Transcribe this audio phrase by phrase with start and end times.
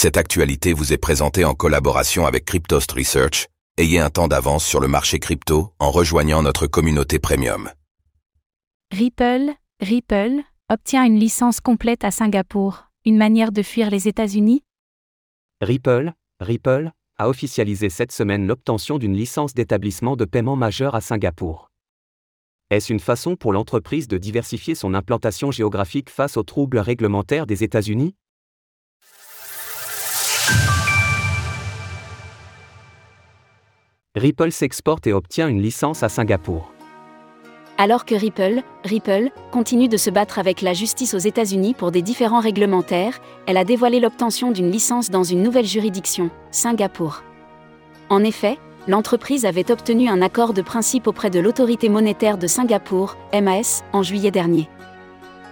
[0.00, 3.48] Cette actualité vous est présentée en collaboration avec Cryptost Research.
[3.78, 7.68] Ayez un temps d'avance sur le marché crypto en rejoignant notre communauté premium.
[8.92, 14.62] Ripple, Ripple, obtient une licence complète à Singapour, une manière de fuir les États-Unis?
[15.62, 21.72] Ripple, Ripple, a officialisé cette semaine l'obtention d'une licence d'établissement de paiement majeur à Singapour.
[22.70, 27.64] Est-ce une façon pour l'entreprise de diversifier son implantation géographique face aux troubles réglementaires des
[27.64, 28.14] États-Unis?
[34.18, 36.72] Ripple s'exporte et obtient une licence à Singapour.
[37.78, 42.02] Alors que Ripple, Ripple, continue de se battre avec la justice aux États-Unis pour des
[42.02, 47.22] différents réglementaires, elle a dévoilé l'obtention d'une licence dans une nouvelle juridiction, Singapour.
[48.10, 48.58] En effet,
[48.88, 54.02] l'entreprise avait obtenu un accord de principe auprès de l'autorité monétaire de Singapour, MAS, en
[54.02, 54.68] juillet dernier.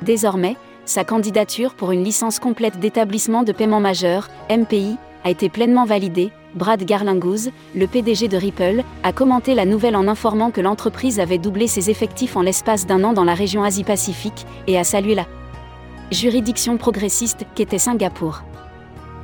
[0.00, 0.56] Désormais,
[0.86, 6.30] sa candidature pour une licence complète d'établissement de paiement majeur, MPI, a été pleinement validée,
[6.54, 11.38] Brad Garlinghouse, le PDG de Ripple, a commenté la nouvelle en informant que l'entreprise avait
[11.38, 15.26] doublé ses effectifs en l'espace d'un an dans la région Asie-Pacifique et a salué la
[16.12, 18.42] juridiction progressiste qu'était Singapour.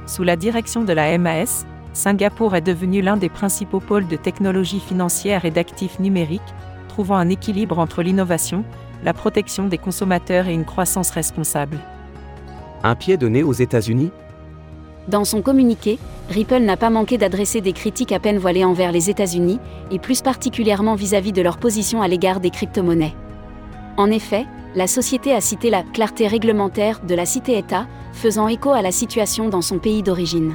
[0.07, 4.81] Sous la direction de la MAS, Singapour est devenu l'un des principaux pôles de technologie
[4.81, 6.41] financière et d'actifs numériques,
[6.89, 8.65] trouvant un équilibre entre l'innovation,
[9.05, 11.79] la protection des consommateurs et une croissance responsable.
[12.83, 14.11] Un pied de nez aux États-Unis
[15.11, 19.11] Dans son communiqué, Ripple n'a pas manqué d'adresser des critiques à peine voilées envers les
[19.11, 19.59] États-Unis,
[19.91, 23.17] et plus particulièrement vis-à-vis de leur position à l'égard des crypto-monnaies.
[23.97, 28.83] En effet, la société a cité la clarté réglementaire de la cité-État, faisant écho à
[28.83, 30.55] la situation dans son pays d'origine.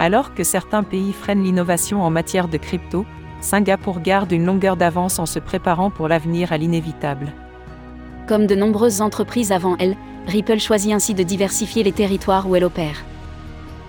[0.00, 3.06] Alors que certains pays freinent l'innovation en matière de crypto,
[3.40, 7.32] Singapour garde une longueur d'avance en se préparant pour l'avenir à l'inévitable.
[8.26, 9.94] Comme de nombreuses entreprises avant elle,
[10.26, 13.04] Ripple choisit ainsi de diversifier les territoires où elle opère.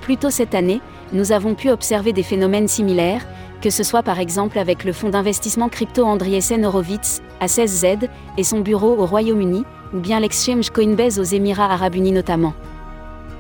[0.04, 0.82] Plus tôt cette année,
[1.14, 3.26] nous avons pu observer des phénomènes similaires,
[3.62, 8.44] que ce soit par exemple avec le fonds d'investissement crypto Andriessen Horowitz, à 16Z, et
[8.44, 9.64] son bureau au Royaume-Uni,
[9.94, 12.54] ou bien l'exchange Coinbase aux Émirats arabes unis notamment.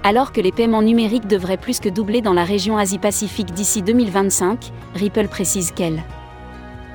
[0.03, 4.71] Alors que les paiements numériques devraient plus que doubler dans la région Asie-Pacifique d'ici 2025,
[4.95, 6.01] Ripple précise qu'elle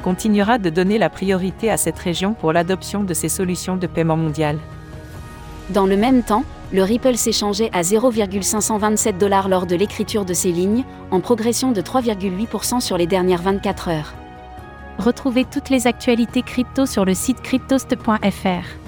[0.03, 4.17] continuera de donner la priorité à cette région pour l'adoption de ces solutions de paiement
[4.17, 4.59] mondial.
[5.71, 10.51] Dans le même temps, le Ripple s'échangeait à 0,527 dollars lors de l'écriture de ces
[10.51, 14.15] lignes, en progression de 3,8% sur les dernières 24 heures.
[14.99, 18.88] Retrouvez toutes les actualités crypto sur le site cryptost.fr.